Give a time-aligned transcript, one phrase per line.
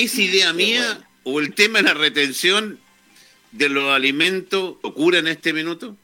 [0.00, 2.78] ¿Es idea mía o el tema de la retención
[3.50, 5.96] de los alimentos ocurre en este minuto?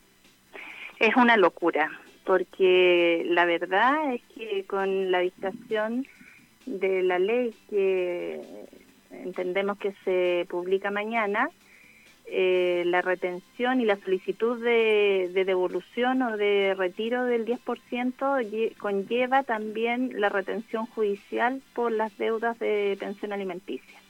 [0.98, 6.08] Es una locura, porque la verdad es que con la dictación
[6.66, 8.40] de la ley que
[9.12, 11.48] entendemos que se publica mañana,
[12.26, 20.10] eh, la retención y la solicitud de, devolución o de retiro del 10% conlleva también
[20.18, 24.00] la retención judicial por las deudas de pensión alimenticia.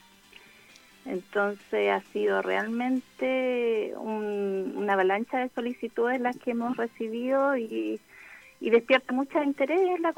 [1.07, 8.01] Entonces ha sido realmente una avalancha de solicitudes las que hemos recibido y,
[8.61, 10.15] despierta mucho interés en la,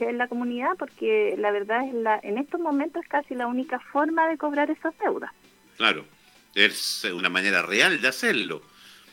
[0.00, 3.78] en la comunidad porque la verdad es la, en estos momentos es casi la única
[3.78, 5.30] forma de cobrar esas deudas.
[5.76, 6.04] Claro
[6.54, 8.62] es una manera real de hacerlo.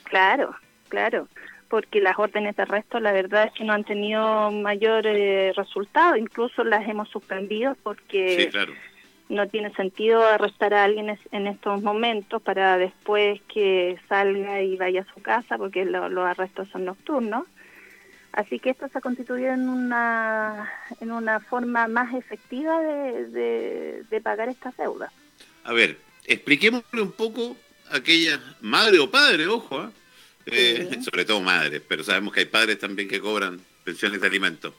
[0.04, 0.56] Claro,
[0.90, 1.28] claro,
[1.70, 6.18] porque las órdenes de arresto la verdad es que no han tenido mayor eh, resultado,
[6.18, 8.52] incluso las hemos suspendido porque
[9.30, 15.02] no tiene sentido arrestar a alguien en estos momentos para después que salga y vaya
[15.02, 17.46] a su casa porque los arrestos son nocturnos.
[18.34, 24.22] Así que esto se ha constituido en una, en una forma más efectiva de, de
[24.22, 25.12] pagar estas deudas.
[25.64, 25.98] A ver,
[26.34, 27.58] expliquémosle un poco
[27.90, 29.92] a aquella madre o padre, ojo, ¿ah?
[30.46, 34.74] eh, sobre todo madres, pero sabemos que hay padres también que cobran pensiones de alimentos.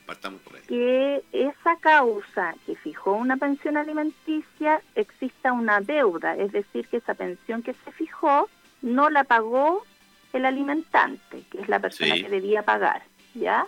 [0.05, 0.63] Partamos por ahí.
[0.69, 7.15] Que esa causa que fijó una pensión alimenticia exista una deuda, es decir, que esa
[7.15, 8.49] pensión que se fijó
[8.83, 9.85] no la pagó
[10.33, 13.03] el alimentante, que es la persona que debía pagar,
[13.35, 13.67] ¿ya?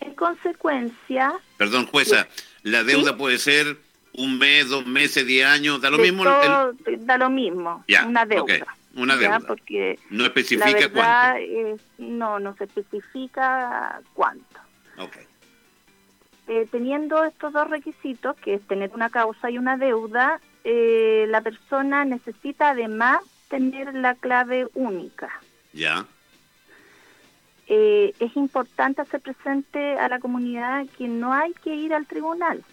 [0.00, 1.32] En consecuencia...
[1.56, 2.26] Perdón, jueza,
[2.62, 3.78] la deuda puede ser
[4.14, 6.24] un mes, dos meses, diez años, da lo mismo.
[6.24, 8.76] Da lo mismo, una deuda.
[8.94, 9.40] Una deuda.
[9.40, 11.82] Porque no especifica cuánto.
[11.98, 14.60] no, no se especifica cuánto.
[14.98, 15.22] Okay.
[16.48, 21.40] Eh, teniendo estos dos requisitos, que es tener una causa y una deuda, eh, la
[21.40, 23.20] persona necesita además
[23.52, 25.28] tener la clave única.
[25.74, 26.06] Ya.
[27.66, 32.64] Eh, es importante hacer presente a la comunidad que no hay que ir al tribunal,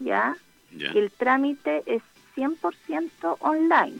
[0.00, 0.36] ¿ya?
[0.72, 2.02] el trámite es
[2.36, 3.98] 100% online.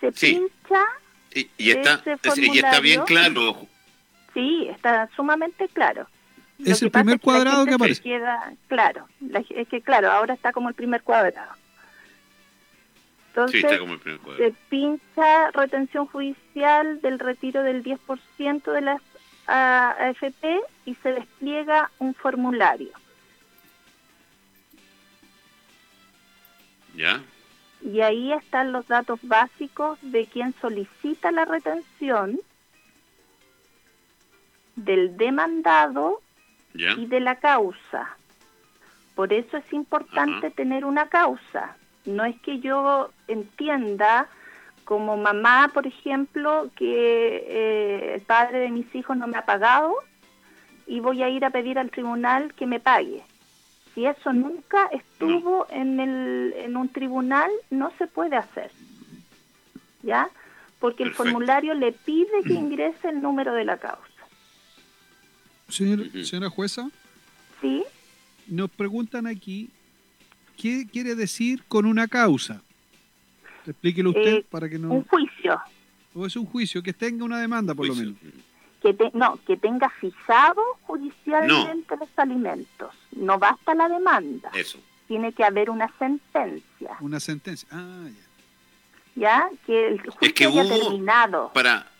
[0.00, 0.84] Se pincha.
[1.32, 2.02] Y, está,
[2.36, 3.66] y está bien claro.
[4.34, 6.06] Sí, está sumamente claro.
[6.64, 8.02] Es el primer cuadrado que, aparece.
[8.02, 9.08] Queda, claro,
[9.50, 11.52] es que claro, ahora está como el primer cuadrado.
[13.28, 13.64] Entonces,
[14.36, 19.00] se pincha retención judicial del retiro del 10% de las
[19.46, 22.90] a AFP y se despliega un formulario.
[27.00, 27.22] ¿Ya?
[27.82, 32.38] Y ahí están los datos básicos de quien solicita la retención,
[34.76, 36.20] del demandado
[36.74, 38.16] y de la causa.
[39.14, 41.76] Por eso es importante tener una causa.
[42.04, 44.28] No es que yo entienda
[44.84, 49.94] como mamá, por ejemplo, que eh, el padre de mis hijos no me ha pagado
[50.86, 53.22] y voy a ir a pedir al tribunal que me pague.
[53.94, 58.70] Si eso nunca estuvo en, el, en un tribunal, no se puede hacer.
[60.02, 60.30] ¿Ya?
[60.78, 64.00] Porque el formulario le pide que ingrese el número de la causa.
[65.68, 66.88] señora jueza.
[67.60, 67.84] Sí
[68.50, 69.70] nos preguntan aquí,
[70.56, 72.62] ¿qué quiere decir con una causa?
[73.66, 74.90] Explíquelo usted eh, para que no...
[74.90, 75.60] Un juicio.
[76.12, 78.14] O es un juicio, que tenga una demanda por lo menos.
[78.82, 82.94] Que no, que tenga fijado judicialmente los alimentos.
[83.12, 84.50] No basta la demanda.
[84.54, 84.78] Eso.
[85.06, 86.96] Tiene que haber una sentencia.
[87.00, 87.68] Una sentencia.
[87.70, 88.26] Ah, ya.
[89.16, 91.50] Ya, que el juicio es que haya terminado.
[91.52, 91.90] Para,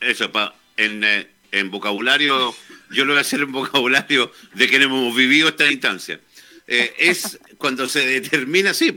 [0.00, 2.54] eso, para, en, eh, en vocabulario
[2.90, 6.20] yo lo voy a hacer en vocabulario de que hemos vivido esta instancia.
[6.66, 8.96] Eh, es cuando se determina, sí,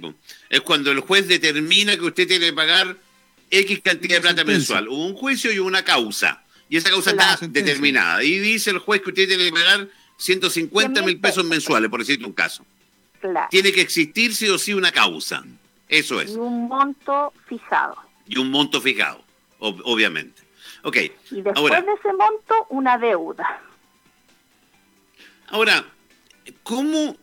[0.50, 2.98] es cuando el juez determina que usted tiene que pagar
[3.50, 4.88] X cantidad de plata mensual.
[4.88, 6.43] Hubo un juicio y una causa.
[6.74, 8.24] Y esa causa está determinada.
[8.24, 9.88] Y dice el juez que usted tiene que pagar
[10.18, 12.66] 150 mil pesos mensuales, por decirte un caso.
[13.52, 15.44] Tiene que existir sí o sí una causa.
[15.88, 16.32] Eso es.
[16.32, 17.96] Y un monto fijado.
[18.28, 19.24] Y un monto fijado,
[19.60, 20.42] obviamente.
[20.82, 20.98] Ok.
[21.30, 23.62] Y después de ese monto, una deuda.
[25.50, 25.86] Ahora,
[26.64, 27.16] ¿cómo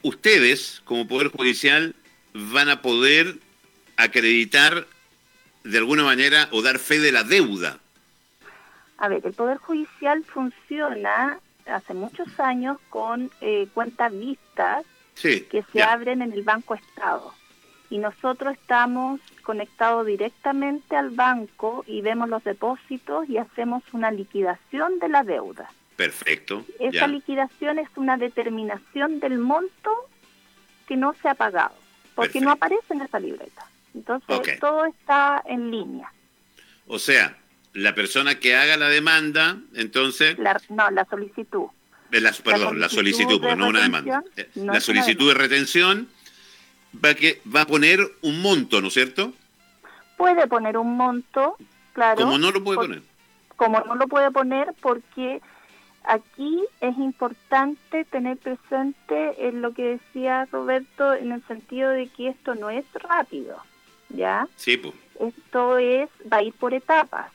[0.00, 1.94] ustedes, como Poder Judicial,
[2.32, 3.36] van a poder
[3.98, 4.86] acreditar
[5.62, 7.80] de alguna manera o dar fe de la deuda?
[8.98, 14.84] A ver, el Poder Judicial funciona hace muchos años con eh, cuentas vistas
[15.20, 17.32] que se abren en el Banco Estado.
[17.90, 24.98] Y nosotros estamos conectados directamente al banco y vemos los depósitos y hacemos una liquidación
[24.98, 25.70] de la deuda.
[25.96, 26.64] Perfecto.
[26.80, 29.90] Esa liquidación es una determinación del monto
[30.88, 31.74] que no se ha pagado,
[32.14, 33.66] porque no aparece en esa libreta.
[33.94, 36.12] Entonces, todo está en línea.
[36.86, 37.36] O sea,
[37.74, 40.36] la persona que haga la demanda, entonces...
[40.70, 41.66] no, la solicitud.
[42.10, 44.22] Eh, la, perdón, la solicitud, porque no una demanda.
[44.36, 46.08] Eh, la solicitud de retención
[47.04, 49.32] va, que, va a poner un monto, ¿no es cierto?
[50.16, 51.56] Puede poner un monto,
[51.92, 52.22] claro.
[52.22, 53.02] ¿Cómo no lo puede poner?
[53.56, 55.40] Como no lo puede poner porque
[56.04, 62.28] Aquí es importante tener presente en lo que decía Roberto en el sentido de que
[62.28, 63.56] esto no es rápido,
[64.10, 64.46] ¿ya?
[64.56, 64.94] Sí, pues.
[65.18, 67.32] Esto es, va a ir por etapas.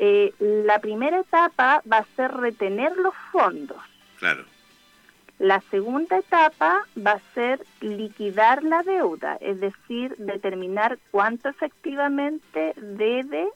[0.00, 3.82] Eh, la primera etapa va a ser retener los fondos.
[4.18, 4.44] Claro.
[5.38, 13.48] La segunda etapa va a ser liquidar la deuda, es decir, determinar cuánto efectivamente debe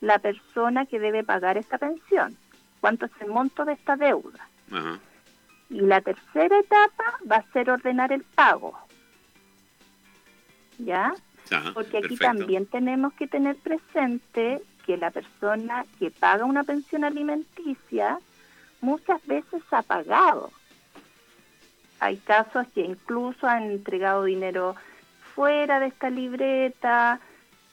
[0.00, 2.36] la persona que debe pagar esta pensión
[2.80, 4.48] cuánto es el monto de esta deuda.
[5.68, 8.76] Y la tercera etapa va a ser ordenar el pago.
[10.78, 11.14] ¿Ya?
[11.74, 18.18] Porque aquí también tenemos que tener presente que la persona que paga una pensión alimenticia
[18.80, 20.50] muchas veces ha pagado.
[22.00, 24.74] Hay casos que incluso han entregado dinero
[25.36, 27.20] fuera de esta libreta,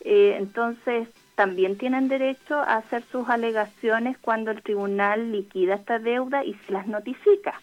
[0.02, 6.46] eh, entonces también tienen derecho a hacer sus alegaciones cuando el tribunal liquida esta deuda
[6.46, 7.60] y se las notifica.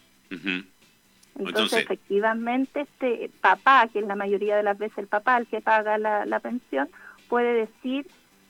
[1.39, 5.61] Entonces, efectivamente, este papá, que es la mayoría de las veces el papá el que
[5.61, 6.89] paga la, pensión,
[7.29, 8.05] puede decir,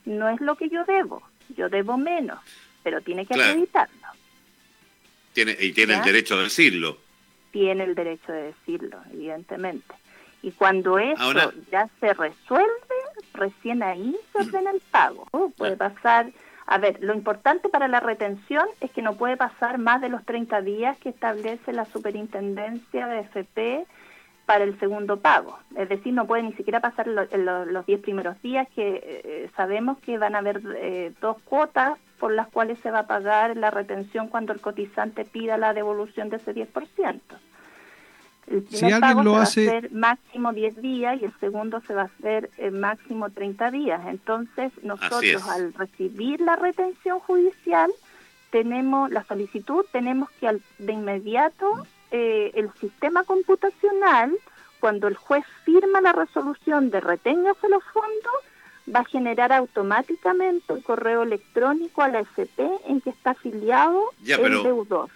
[0.05, 1.21] no es lo que yo debo,
[1.55, 2.39] yo debo menos,
[2.83, 4.07] pero tiene que acreditarlo.
[5.33, 6.97] Tiene, y tiene el derecho de decirlo.
[7.51, 9.95] Tiene el derecho de decirlo, evidentemente.
[10.41, 12.95] Y cuando eso ya se resuelve,
[13.33, 15.27] recién ahí se ordena el pago.
[15.33, 16.31] Uh, puede pasar,
[16.65, 20.23] a ver, lo importante para la retención es que no puede pasar más de los
[20.25, 23.85] 30 días que establece la superintendencia de FP
[24.45, 25.57] para el segundo pago.
[25.75, 30.17] Es decir, no puede ni siquiera pasar los 10 primeros días que eh, sabemos que
[30.17, 34.27] van a haber eh, dos cuotas por las cuales se va a pagar la retención
[34.27, 37.19] cuando el cotizante pida la devolución de ese 10%.
[38.47, 42.03] El primer pago se va a hacer máximo 10 días y el segundo se va
[42.03, 44.01] a hacer eh, máximo 30 días.
[44.05, 47.91] Entonces, nosotros al recibir la retención judicial,
[48.51, 51.87] tenemos la solicitud, tenemos que de inmediato
[52.17, 54.31] eh, el sistema computacional,
[54.79, 58.33] cuando el juez firma la resolución de reténgase los fondos,
[58.93, 64.63] va a generar automáticamente el correo electrónico a la FP en que está afiliado el
[64.63, 65.09] deudor.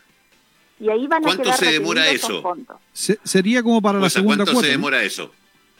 [0.77, 2.41] Y ahí van a ¿Cuánto se demora eso?
[2.41, 2.77] Fondos.
[2.91, 5.31] sería como para la segunda ¿Cuánto se demora eso?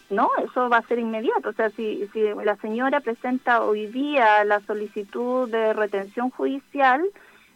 [0.10, 1.50] No, eso va a ser inmediato.
[1.50, 7.02] O sea, si, si la señora presenta hoy día la solicitud de retención judicial,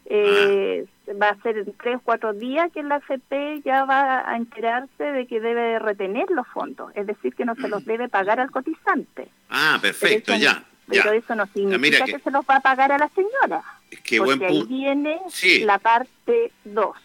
[0.06, 4.38] eh, va a ser en tres o cuatro días que la FP ya va a
[4.38, 8.40] enterarse de que debe retener los fondos, es decir, que no se los debe pagar
[8.40, 9.28] al cotizante.
[9.50, 10.64] Ah, perfecto, ya.
[10.88, 13.64] Pero eso no significa que, se los va a pagar a la señora.
[14.04, 15.20] Qué buen ahí viene
[15.62, 16.98] la parte 2.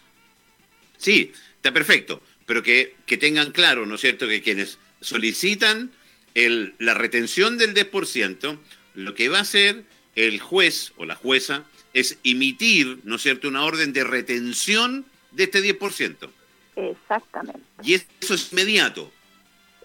[0.97, 5.91] Sí, está perfecto, pero que, que tengan claro, ¿no es cierto?, que quienes solicitan
[6.35, 8.57] el, la retención del 10%,
[8.95, 9.83] lo que va a hacer
[10.15, 15.43] el juez o la jueza es emitir, ¿no es cierto?, una orden de retención de
[15.43, 16.29] este 10%.
[16.75, 17.61] Exactamente.
[17.83, 19.11] Y eso es inmediato.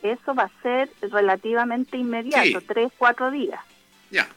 [0.02, 3.60] Eso va a ser relativamente inmediato, tres, cuatro días.
[4.10, 4.28] Ya,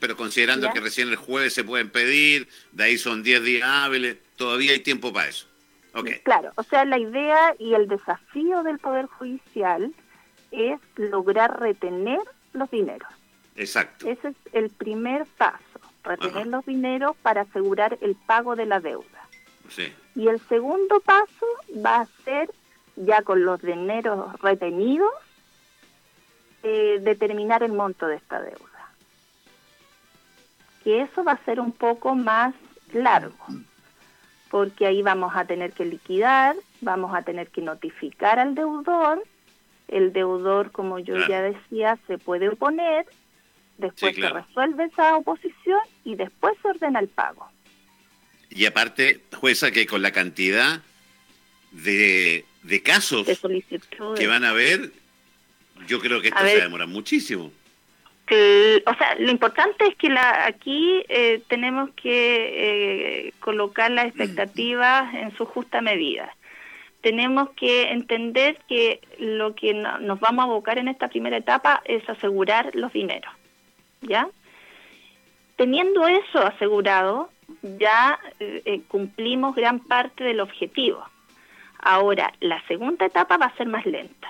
[0.00, 4.18] pero considerando que recién el jueves se pueden pedir, de ahí son 10 días hábiles,
[4.36, 5.46] todavía hay tiempo para eso.
[5.94, 6.20] Okay.
[6.20, 9.92] Claro, o sea, la idea y el desafío del Poder Judicial
[10.52, 12.20] es lograr retener
[12.52, 13.08] los dineros.
[13.56, 14.08] Exacto.
[14.08, 15.69] Ese es el primer paso
[16.02, 19.28] retener los dineros para asegurar el pago de la deuda.
[20.16, 21.46] Y el segundo paso
[21.84, 22.50] va a ser,
[22.96, 25.12] ya con los dineros retenidos,
[26.62, 28.58] eh, determinar el monto de esta deuda.
[30.82, 32.54] Que eso va a ser un poco más
[32.92, 33.46] largo,
[34.50, 39.22] porque ahí vamos a tener que liquidar, vamos a tener que notificar al deudor,
[39.88, 43.06] el deudor, como yo ya decía, se puede oponer
[43.80, 47.50] después se resuelve esa oposición y después se ordena el pago.
[48.50, 50.82] Y aparte, jueza, que con la cantidad
[51.70, 52.44] de,
[52.84, 53.26] casos
[54.16, 54.92] que van a haber,
[55.86, 57.52] yo creo que esto se demora muchísimo.
[58.26, 65.14] o sea, lo importante es que la, aquí eh, tenemos que eh, colocar las expectativas
[65.14, 66.34] en su justa medida.
[67.02, 72.06] Tenemos que entender que lo que nos vamos a abocar en esta primera etapa es
[72.08, 73.32] asegurar los dineros.
[74.00, 74.28] ¿Ya?
[75.56, 77.30] Teniendo eso asegurado,
[77.62, 81.04] ya eh, cumplimos gran parte del objetivo.
[81.78, 84.28] Ahora, la segunda etapa va a ser más lenta,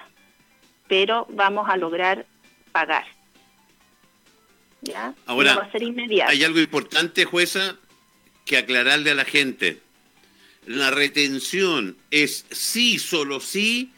[0.88, 2.26] pero vamos a lograr
[2.72, 3.04] pagar.
[4.82, 5.14] ¿Ya?
[5.26, 6.30] Ahora, va a ser inmediato.
[6.30, 7.76] hay algo importante, jueza,
[8.44, 9.80] que aclararle a la gente.
[10.66, 13.92] La retención es sí, solo sí,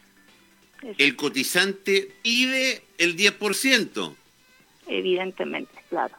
[0.99, 4.17] el cotizante pide el 10%
[4.87, 6.15] evidentemente, claro.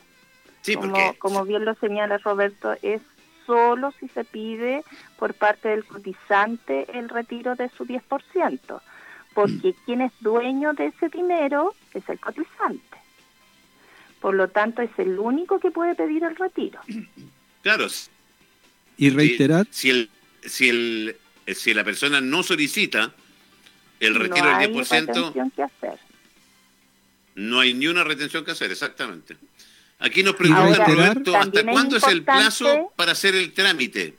[0.62, 3.02] Sí, como, como bien lo señala Roberto, es
[3.46, 4.84] solo si se pide
[5.18, 8.82] por parte del cotizante el retiro de su 10%,
[9.34, 9.86] porque mm.
[9.86, 12.98] quien es dueño de ese dinero es el cotizante.
[14.22, 16.80] Por lo tanto, es el único que puede pedir el retiro.
[17.62, 17.88] Claro.
[18.98, 19.66] Y reiterar.
[19.72, 20.10] Si, el,
[20.44, 21.16] si, el,
[21.48, 23.14] si la persona no solicita
[24.02, 25.52] el retiro del 10%.
[25.56, 25.98] que hacer.
[27.36, 29.38] No hay ni una retención que hacer, exactamente.
[30.00, 34.16] Aquí nos preguntan, Roberto, ¿hasta cuándo es, el plazo para hacer el trámite?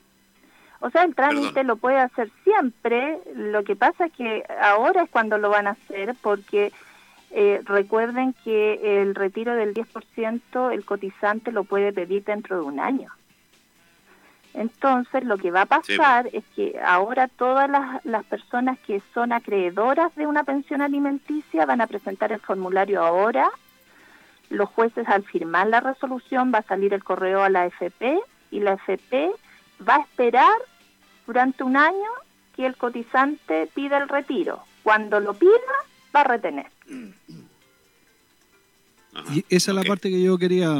[0.80, 5.10] O sea, el trámite lo puede hacer siempre, lo que pasa es que ahora es
[5.10, 6.72] cuando lo van a hacer, porque
[7.30, 12.80] eh, recuerden que el retiro del 10% el cotizante lo puede pedir dentro de un
[12.80, 13.10] año.
[14.54, 17.68] Entonces, lo que va a pasar es que ahora todas
[18.04, 23.50] las, personas que son acreedoras de una pensión alimenticia van a presentar el formulario ahora.
[24.50, 28.20] Los jueces al firmar la resolución va a salir el correo a la FP
[28.52, 29.32] y la FP
[29.86, 30.54] va a esperar
[31.26, 32.10] durante un año
[32.54, 34.62] que el cotizante pida el retiro.
[34.84, 35.50] Cuando lo pida,
[36.14, 36.66] va a retener.
[39.32, 40.72] y esa es la parte que yo quería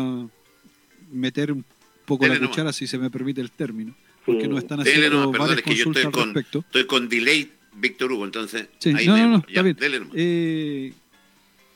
[1.11, 1.65] meter un
[2.05, 3.95] poco la cuchara, si se me permite el término,
[4.25, 6.59] porque no están haciendo varias consultas al respecto.
[6.61, 8.69] estoy con delay, Víctor Hugo, entonces...
[8.79, 10.11] Sí, no, no, no, está bien.
[10.15, 10.93] Eh,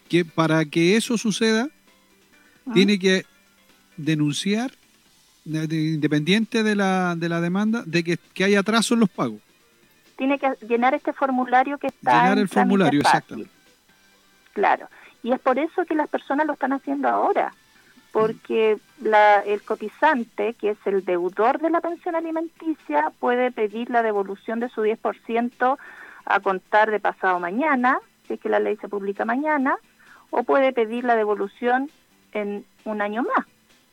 [0.09, 1.69] que para que eso suceda,
[2.67, 2.71] ah.
[2.75, 3.25] tiene que
[3.97, 4.73] denunciar,
[5.45, 9.41] independiente de la, de la demanda, de que, que hay atraso en los pagos.
[10.17, 12.23] Tiene que llenar este formulario que está...
[12.23, 13.53] Llenar el formulario, exactamente.
[14.53, 14.89] Claro.
[15.23, 17.53] Y es por eso que las personas lo están haciendo ahora
[18.13, 24.03] porque la, el cotizante, que es el deudor de la pensión alimenticia, puede pedir la
[24.03, 25.79] devolución de su 10%
[26.25, 29.77] a contar de pasado mañana, si es que la ley se publica mañana,
[30.31, 31.91] o puede pedir la devolución
[32.33, 33.47] en un año más,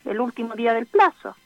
[0.04, 1.36] el último día del plazo.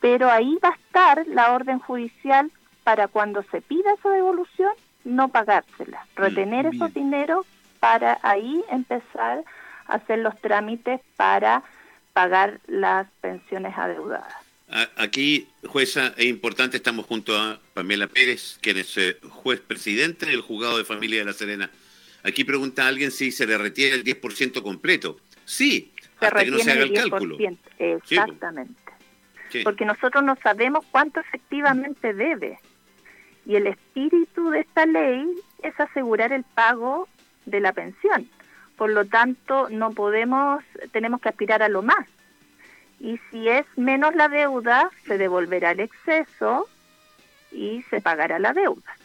[0.00, 2.50] Pero ahí va a estar la orden judicial
[2.84, 4.72] para cuando se pida esa devolución,
[5.04, 7.46] no pagársela, retener esos dineros
[7.80, 9.44] para ahí empezar
[9.88, 11.62] hacer los trámites para
[12.18, 14.34] pagar las pensiones adeudadas.
[14.96, 20.40] Aquí, jueza, es importante, estamos junto a Pamela Pérez, quien es eh, juez presidente del
[20.40, 21.70] juzgado de familia de La Serena.
[22.24, 25.20] Aquí pregunta a alguien si se le retiene el 10% completo.
[25.44, 27.38] Sí, hasta que no se haga el, cálculo.
[27.78, 28.74] Exactamente.
[29.62, 32.58] Porque nosotros no sabemos cuánto efectivamente debe.
[33.46, 35.24] Y el espíritu de esta ley
[35.62, 37.08] es asegurar el pago
[37.46, 38.28] de la pensión.
[38.78, 42.06] Por lo tanto, no podemos, tenemos que aspirar a lo más.
[43.00, 46.68] Y si es menos la deuda, se devolverá el exceso
[47.50, 48.96] y se pagará la deuda.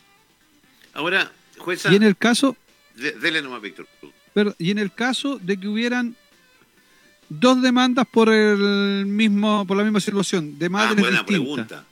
[0.94, 1.92] Ahora, jueza...
[1.92, 2.56] Y en el caso...
[2.94, 3.88] dele nomás, Víctor.
[4.36, 6.16] Pero, y en el caso de que hubieran
[7.30, 11.86] dos demandas por el mismo por la misma situación de madres ah, buena pregunta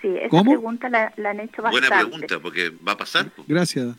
[0.00, 3.94] sí esa pregunta la, han hecho bastante buena pregunta porque va a pasar gracias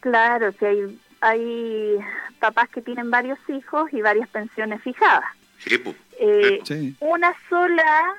[0.00, 1.96] claro si hay hay
[2.38, 5.24] papás que tienen varios hijos y varias pensiones fijadas
[5.58, 5.96] sí, pues.
[6.18, 8.14] eh, una sola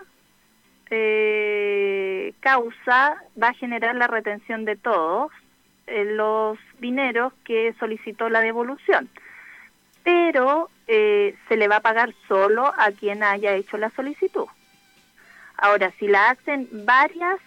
[0.89, 5.31] eh, causa va a generar la retención de todos
[5.86, 9.10] eh, los dineros que solicitó la devolución
[10.03, 14.45] pero eh, se le va a pagar solo a quien haya hecho la solicitud.
[15.57, 17.39] Ahora, si la hacen varias,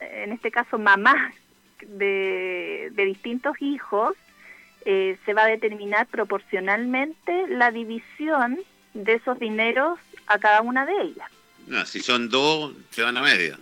[0.00, 1.34] en este caso mamás
[1.86, 4.14] de, distintos hijos,
[4.84, 8.58] eh, se va a determinar proporcionalmente la división
[8.92, 11.30] de esos dineros a cada una de ellas.
[11.66, 13.58] No, si son dos, se van a media.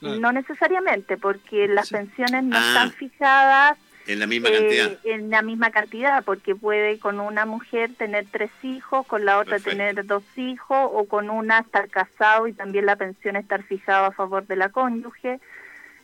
[0.00, 2.94] No necesariamente, porque las pensiones no están ah.
[2.98, 4.92] fijadas en la misma cantidad.
[4.92, 9.38] Eh, en la misma cantidad, porque puede con una mujer tener tres hijos, con la
[9.38, 14.08] otra tener dos hijos, o con una estar casado y también la pensión estar fijada
[14.08, 15.38] a favor de la cónyuge.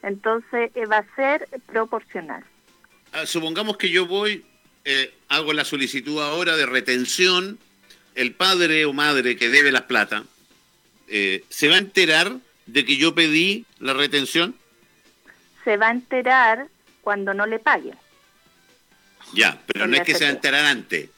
[0.03, 2.45] Entonces eh, va a ser proporcional.
[3.13, 4.45] Ah, supongamos que yo voy,
[4.85, 7.59] eh, hago la solicitud ahora de retención,
[8.15, 10.25] el padre o madre que debe las plata,
[11.09, 12.37] ¿se va a enterar
[12.67, 14.55] de que yo pedí la retención?
[15.65, 16.69] Se va a enterar
[17.01, 17.97] cuando no le paguen.
[19.33, 21.09] Ya, pero no es que se va a enterar antes.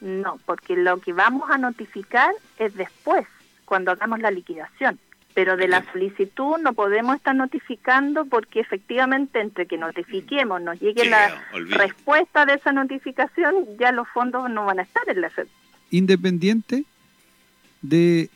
[0.00, 3.26] No, porque lo que vamos a notificar es después,
[3.64, 4.98] cuando hagamos la liquidación.
[5.38, 11.08] Pero de la solicitud no podemos estar notificando porque efectivamente entre que notifiquemos, nos llegue
[11.08, 15.30] la respuesta de esa notificación, ya los fondos no van a estar en la
[15.92, 16.82] Independiente
[17.82, 18.30] de,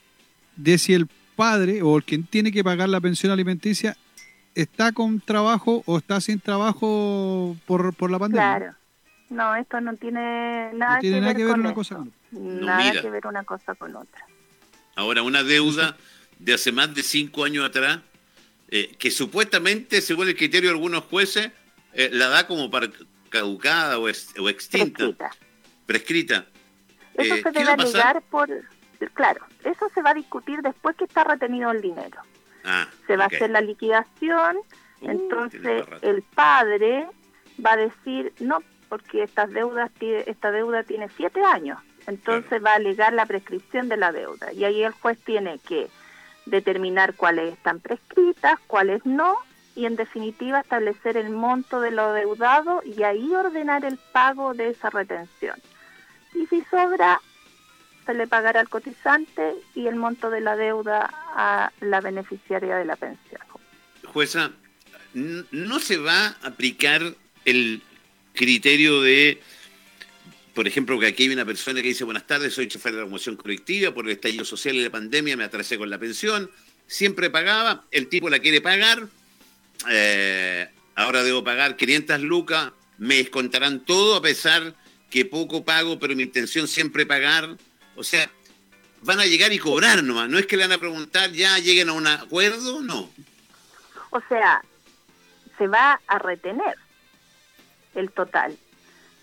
[0.55, 3.97] de si el padre o el quien tiene que pagar la pensión alimenticia
[4.55, 8.59] está con trabajo o está sin trabajo por, por la pandemia.
[8.59, 8.75] Claro.
[9.29, 12.31] No, esto no tiene nada, que, ver una cosa con otra.
[12.31, 14.25] Nada que ver una cosa con otra.
[14.95, 15.97] Ahora, una deuda
[16.45, 18.01] de hace más de cinco años atrás,
[18.69, 21.51] eh, que supuestamente, según el criterio de algunos jueces,
[21.93, 22.89] eh, la da como para
[23.29, 25.05] caducada o, o extinta.
[25.05, 25.31] Prescrita.
[25.87, 26.47] Prescrita.
[27.15, 28.49] Eso eh, se debe alegar por...
[29.15, 32.21] Claro, eso se va a discutir después que está retenido el dinero.
[32.65, 37.09] Ah, se va a hacer la liquidación, uh, entonces el padre
[37.65, 42.77] va a decir, no, porque estas deudas, esta deuda tiene siete años, entonces va a
[42.77, 44.53] alegar la prescripción de la deuda.
[44.53, 45.89] Y ahí el juez tiene que
[46.47, 49.39] determinar cuáles están prescritas, cuáles no,
[49.75, 54.71] y en definitiva establecer el monto de lo deudado y ahí ordenar el pago de
[54.71, 55.57] esa retención.
[56.35, 57.21] Y si sobra,
[58.05, 62.85] se le pagará al cotizante y el monto de la deuda a la beneficiaria de
[62.85, 63.41] la pensión.
[64.05, 64.51] Jueza,
[65.15, 67.83] ¿no se va a aplicar el
[68.35, 69.41] criterio de,
[70.55, 73.05] por ejemplo, que aquí hay una persona que dice, buenas tardes, soy chofer de la
[73.05, 76.51] promoción colectiva, por el estallido social y la pandemia me atrasé con la pensión,
[76.87, 79.07] siempre pagaba, el tipo la quiere pagar,
[79.91, 84.75] eh, ahora debo pagar 500 lucas, me descontarán todo a pesar
[85.11, 87.57] que poco pago, pero mi intención siempre pagar
[87.97, 88.31] o sea,
[89.03, 91.89] van a llegar y cobrar nomás, no es que le van a preguntar, ya lleguen
[91.89, 93.11] a un acuerdo, no.
[94.11, 94.63] O sea,
[95.59, 96.77] se va a retener
[97.95, 98.57] el total,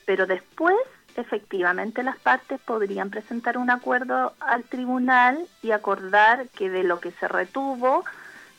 [0.05, 0.75] pero después
[1.21, 7.11] efectivamente las partes podrían presentar un acuerdo al tribunal y acordar que de lo que
[7.11, 8.05] se retuvo,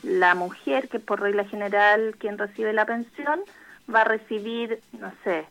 [0.02, 3.40] la mujer, que por regla general quien recibe la pensión,
[3.92, 5.46] va a recibir, no sé,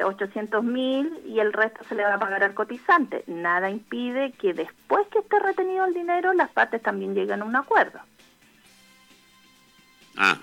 [0.00, 3.24] 800 mil y el resto se le va a pagar al cotizante.
[3.26, 7.56] Nada impide que después que esté retenido el dinero, las partes también lleguen a un
[7.56, 8.00] acuerdo.
[10.16, 10.38] Ah,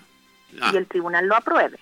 [0.74, 1.80] Y el tribunal lo apruebe.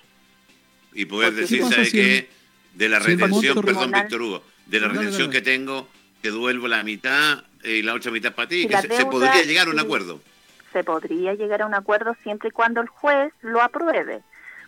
[0.93, 2.29] Y poder decir, ¿sabe qué?
[2.77, 5.87] De la retención, perdón, Víctor Hugo, de la retención que tengo,
[6.21, 8.67] te devuelvo la mitad y la otra mitad para ti.
[8.67, 10.21] se, podría llegar a un acuerdo.
[10.73, 14.21] Se podría llegar a un acuerdo siempre y cuando el juez lo apruebe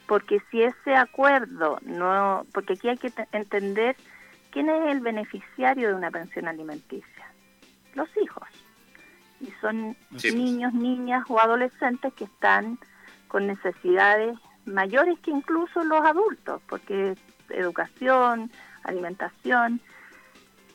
[0.08, 3.96] porque si ese acuerdo no, porque aquí hay que entender
[4.52, 7.32] ¿quién es el beneficiario de una pensión alimenticia?
[7.94, 8.48] Los hijos.
[9.40, 9.96] Y son
[10.34, 12.80] niños, niñas o adolescentes que están
[13.28, 17.16] con necesidades mayores que incluso los adultos, porque
[17.52, 18.52] educación,
[18.84, 19.82] alimentación.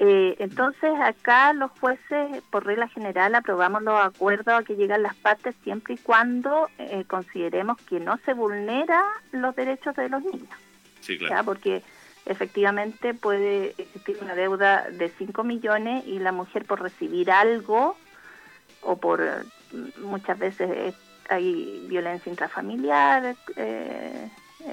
[0.01, 5.15] Eh, entonces acá los jueces, por regla general, aprobamos los acuerdos a que llegan las
[5.15, 10.57] partes siempre y cuando eh, consideremos que no se vulnera los derechos de los niños.
[11.01, 11.45] Sí, claro.
[11.45, 11.83] Porque
[12.27, 17.97] efectivamente puede existir una deuda de 5 millones y la mujer por recibir algo
[18.81, 19.45] o por eh,
[20.01, 20.95] muchas veces
[21.29, 24.31] hay violencia intrafamiliar, eh,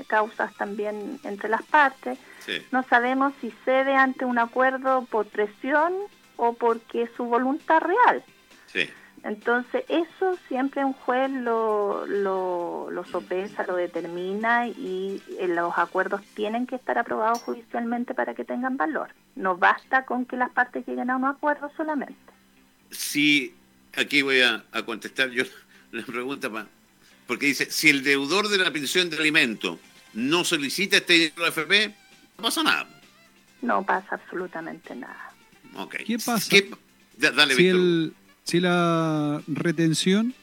[0.08, 2.18] causas también entre las partes.
[2.40, 2.54] Sí.
[2.72, 5.94] No sabemos si cede ante un acuerdo por presión
[6.38, 8.24] o porque es su voluntad real.
[8.68, 8.90] Sí.
[9.24, 16.22] Entonces, eso siempre un juez lo, lo, lo sopesa, lo determina y eh, los acuerdos
[16.34, 19.10] tienen que estar aprobados judicialmente para que tengan valor.
[19.36, 22.16] No basta con que las partes lleguen a un acuerdo solamente.
[22.90, 23.54] Si,
[23.96, 25.44] aquí voy a, a contestar yo
[25.92, 26.66] la pregunta, pa-
[27.32, 29.80] porque dice, si el deudor de la pensión de alimento
[30.14, 31.96] no solicita este dinero de AFP,
[32.38, 32.90] no pasa nada.
[33.62, 35.32] No pasa absolutamente nada.
[36.06, 36.76] ¿Qué pasa ¿Qué-
[37.16, 38.14] da- dale, si, el,
[38.44, 40.34] si la retención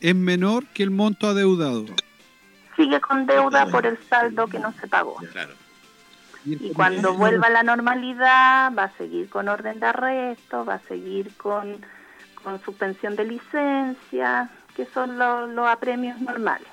[0.00, 1.84] es menor que el monto adeudado.
[2.76, 5.16] Sigue con deuda por el saldo que no se pagó.
[5.30, 5.52] Claro.
[6.46, 10.88] Y cuando vuelva a la normalidad va a seguir con orden de arresto, va a
[10.88, 11.76] seguir con,
[12.42, 16.68] con suspensión de licencia, que son los, los apremios normales.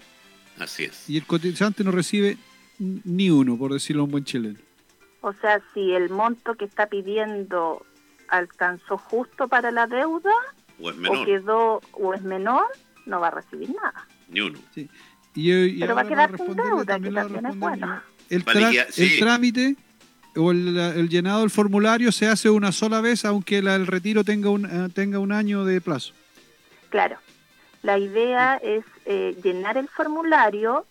[0.59, 1.09] Así es.
[1.09, 2.37] Y el cotizante no recibe
[2.79, 4.59] ni uno, por decirlo en buen chileno.
[5.21, 7.83] O sea, si el monto que está pidiendo
[8.27, 10.29] alcanzó justo para la deuda
[10.79, 12.65] O es o menor, quedó o es menor,
[13.07, 14.07] no va a recibir nada.
[14.29, 14.59] ni uno.
[14.75, 14.87] Sí.
[15.33, 18.01] Y, y Pero va a quedar sin deuda, que también es bueno.
[18.29, 19.03] sí.
[19.03, 19.75] el trámite
[20.35, 24.23] o el, el llenado del formulario se hace una sola vez, aunque la- el retiro
[24.23, 26.13] tenga un, eh, tenga un año de plazo.
[26.89, 27.17] Claro,
[27.83, 30.85] la idea es eh, llenar el formulario,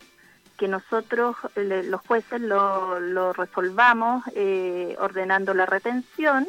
[0.57, 6.47] que nosotros, le- los jueces, lo, lo resolvamos eh, ordenando la retención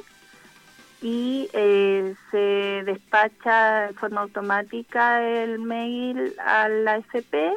[1.02, 7.52] y eh, se despacha de forma automática el mail a la FP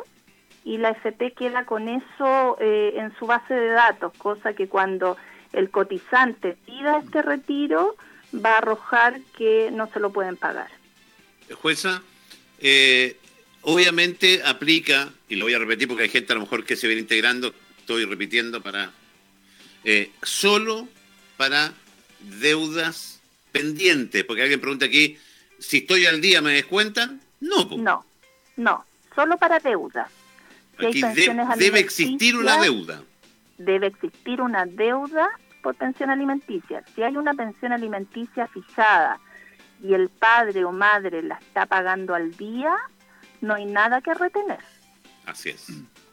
[0.65, 5.17] y la FP queda con eso eh, en su base de datos, cosa que cuando
[5.53, 7.95] el cotizante pida este retiro
[8.35, 10.69] va a arrojar que no se lo pueden pagar.
[11.63, 12.03] Jueza,
[12.61, 13.17] eh,
[13.63, 16.87] obviamente aplica, y lo voy a repetir porque hay gente a lo mejor que se
[16.87, 18.91] viene integrando, estoy repitiendo para,
[19.85, 20.89] eh, solo
[21.37, 21.73] para
[22.21, 23.21] deudas
[23.53, 25.19] pendientes, porque alguien pregunta aquí,
[25.59, 27.79] si estoy al día me descuentan, no, po.
[27.79, 28.05] No,
[28.57, 30.11] no, solo para deudas.
[30.79, 33.03] Si aquí de- debe existir una deuda.
[33.57, 35.29] Debe existir una deuda
[35.63, 36.85] por pensión alimenticia.
[36.95, 39.19] Si hay una pensión alimenticia fijada
[39.83, 42.77] y el padre o madre la está pagando al día,
[43.41, 44.61] no hay nada que retener.
[45.27, 45.69] Así es.